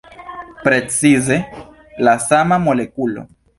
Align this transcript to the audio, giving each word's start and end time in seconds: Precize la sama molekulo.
Precize 0.63 1.37
la 2.09 2.17
sama 2.31 2.61
molekulo. 2.67 3.29